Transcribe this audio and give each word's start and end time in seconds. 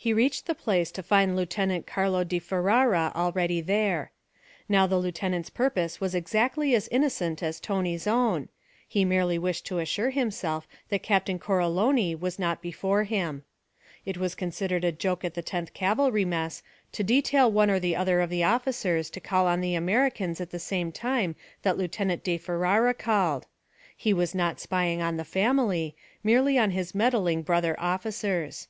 He 0.00 0.12
reached 0.12 0.46
the 0.46 0.54
place 0.54 0.92
to 0.92 1.02
find 1.02 1.34
Lieutenant 1.34 1.84
Carlo 1.88 2.22
di 2.22 2.38
Ferara 2.38 3.10
already 3.16 3.60
there. 3.60 4.12
Now 4.68 4.86
the 4.86 4.96
Lieutenant's 4.96 5.50
purpose 5.50 6.00
was 6.00 6.14
exactly 6.14 6.72
as 6.72 6.86
innocent 6.92 7.42
as 7.42 7.58
Tony's 7.58 8.06
own; 8.06 8.48
he 8.86 9.04
merely 9.04 9.40
wished 9.40 9.66
to 9.66 9.80
assure 9.80 10.10
himself 10.10 10.68
that 10.88 11.02
Captain 11.02 11.40
Coroloni 11.40 12.14
was 12.14 12.38
not 12.38 12.62
before 12.62 13.02
him. 13.02 13.42
It 14.06 14.16
was 14.18 14.36
considered 14.36 14.84
a 14.84 14.92
joke 14.92 15.24
at 15.24 15.34
the 15.34 15.42
tenth 15.42 15.74
cavalry 15.74 16.24
mess 16.24 16.62
to 16.92 17.02
detail 17.02 17.50
one 17.50 17.68
or 17.68 17.80
the 17.80 17.96
other 17.96 18.20
of 18.20 18.30
the 18.30 18.44
officers 18.44 19.10
to 19.10 19.20
call 19.20 19.48
on 19.48 19.60
the 19.60 19.74
Americans 19.74 20.40
at 20.40 20.50
the 20.52 20.60
same 20.60 20.92
time 20.92 21.34
that 21.62 21.76
Lieutenant 21.76 22.22
di 22.22 22.38
Ferara 22.38 22.94
called. 22.94 23.46
He 23.96 24.12
was 24.14 24.32
not 24.32 24.60
spying 24.60 25.02
on 25.02 25.16
the 25.16 25.24
family, 25.24 25.96
merely 26.22 26.56
on 26.56 26.70
his 26.70 26.94
meddling 26.94 27.42
brother 27.42 27.74
officers. 27.80 28.68